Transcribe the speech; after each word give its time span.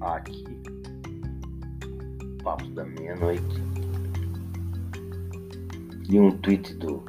aqui. 0.00 0.44
Papo 2.42 2.66
da 2.70 2.84
meia-noite. 2.84 3.62
E 6.08 6.18
um 6.18 6.30
tweet 6.38 6.74
do 6.74 7.04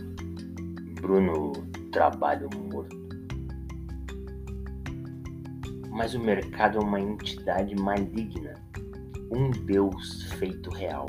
Bruno 1.02 1.54
Trabalho 1.92 2.50
Morto. 2.72 3.02
Mas 5.90 6.14
o 6.14 6.20
mercado 6.20 6.78
é 6.78 6.82
uma 6.82 7.00
entidade 7.00 7.76
maligna, 7.76 8.54
um 9.32 9.50
Deus 9.50 10.24
feito 10.34 10.70
real. 10.70 11.08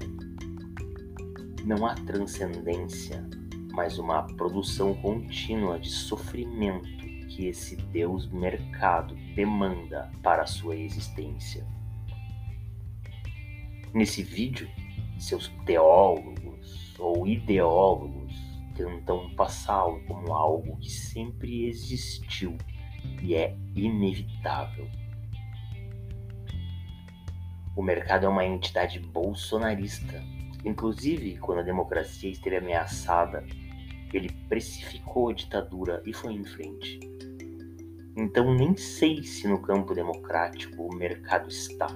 Não 1.65 1.87
há 1.87 1.95
transcendência, 1.95 3.25
mas 3.73 3.99
uma 3.99 4.23
produção 4.37 4.95
contínua 4.95 5.79
de 5.79 5.91
sofrimento 5.91 6.89
que 7.29 7.47
esse 7.47 7.77
Deus 7.77 8.31
mercado 8.31 9.15
demanda 9.35 10.11
para 10.23 10.43
a 10.43 10.47
sua 10.47 10.77
existência. 10.77 11.67
Nesse 13.95 14.23
vídeo, 14.23 14.69
seus 15.19 15.49
teólogos 15.67 16.95
ou 16.99 17.27
ideólogos 17.27 18.33
tentam 18.75 19.29
passá-lo 19.35 20.01
como 20.07 20.33
algo 20.33 20.79
que 20.79 20.91
sempre 20.91 21.67
existiu 21.67 22.57
e 23.23 23.35
é 23.35 23.55
inevitável. 23.75 24.89
O 27.77 27.83
mercado 27.83 28.27
é 28.27 28.29
uma 28.29 28.45
entidade 28.45 28.99
bolsonarista. 28.99 30.23
Inclusive, 30.65 31.37
quando 31.39 31.59
a 31.59 31.63
democracia 31.63 32.31
esteve 32.31 32.57
ameaçada, 32.57 33.45
ele 34.13 34.31
precificou 34.49 35.31
a 35.31 35.35
ditadura 35.35 36.03
e 36.07 36.13
foi 36.13 36.35
em 36.35 36.45
frente. 36.45 37.01
Então, 38.17 38.55
nem 38.55 38.77
sei 38.77 39.23
se 39.23 39.49
no 39.49 39.61
campo 39.61 39.95
democrático 39.95 40.83
o 40.83 40.95
mercado 40.95 41.49
está. 41.49 41.89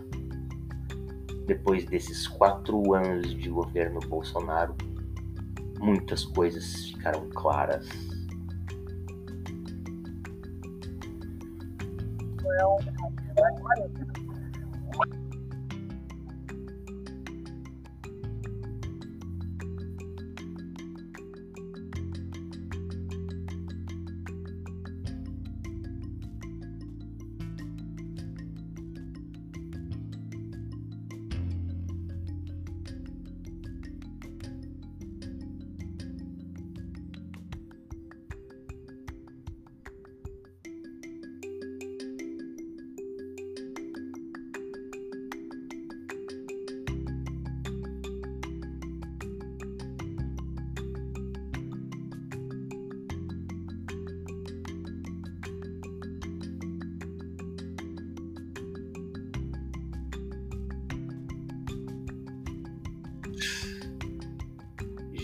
Depois 1.46 1.86
desses 1.86 2.26
quatro 2.26 2.92
anos 2.92 3.34
de 3.34 3.48
governo 3.48 4.00
Bolsonaro, 4.00 4.74
muitas 5.78 6.24
coisas 6.24 6.90
ficaram 6.90 7.28
claras. 7.30 7.86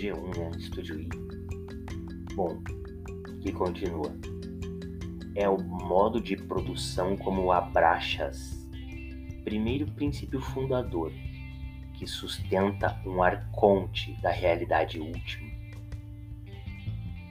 G1, 0.03 0.37
né? 0.37 0.51
Estúdio 0.59 1.01
I. 1.01 1.09
Bom, 2.35 2.61
e 3.45 3.53
continua. 3.53 4.13
É 5.37 5.49
o 5.49 5.63
modo 5.63 6.21
de 6.21 6.37
produção 6.37 7.17
como 7.17 7.53
abraxas. 7.53 8.69
Primeiro 9.45 9.87
princípio 9.93 10.41
fundador, 10.41 11.13
que 11.95 12.05
sustenta 12.05 13.01
um 13.07 13.23
arconte 13.23 14.21
da 14.21 14.31
realidade 14.31 14.99
última. 14.99 15.53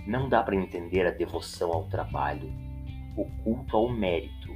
Não 0.08 0.30
dá 0.30 0.42
para 0.42 0.56
entender 0.56 1.06
a 1.06 1.12
devoção 1.12 1.74
ao 1.74 1.90
trabalho, 1.90 2.54
o 3.18 3.26
culto 3.44 3.76
ao 3.76 3.90
mérito, 3.90 4.50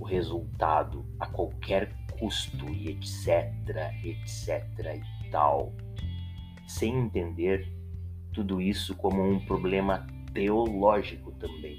o 0.00 0.04
resultado 0.04 1.04
a 1.20 1.26
qualquer 1.26 1.94
custo 2.18 2.68
e 2.68 2.88
etc, 2.88 3.52
etc 4.04 5.02
e 5.24 5.30
tal 5.30 5.72
sem 6.78 6.96
entender 6.98 7.68
tudo 8.32 8.60
isso 8.60 8.96
como 8.96 9.22
um 9.22 9.38
problema 9.44 10.06
teológico 10.32 11.30
também. 11.32 11.76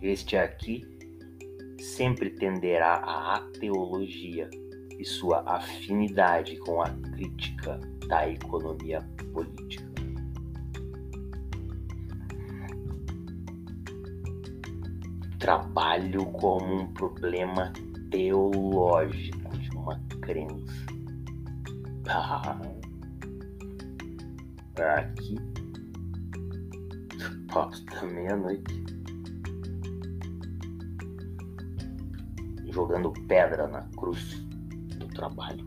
Este 0.00 0.36
aqui 0.36 0.82
sempre 1.78 2.30
tenderá 2.30 2.94
à 2.96 3.36
ateologia 3.36 4.48
e 4.98 5.04
sua 5.04 5.42
afinidade 5.46 6.56
com 6.60 6.80
a 6.80 6.88
crítica 6.88 7.78
da 8.08 8.28
economia 8.28 9.06
política. 9.34 9.90
Trabalho 15.38 16.24
como 16.26 16.80
um 16.82 16.92
problema 16.94 17.72
teológico 18.10 19.56
de 19.58 19.70
uma 19.76 20.00
crença 20.22 20.89
aqui. 25.00 25.36
Papo 27.52 27.76
da 27.90 28.02
meia-noite. 28.02 28.84
Jogando 32.70 33.12
pedra 33.28 33.66
na 33.68 33.82
cruz 33.96 34.40
do 34.98 35.06
trabalho. 35.08 35.66